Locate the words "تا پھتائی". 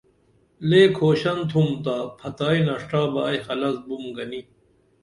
1.83-2.59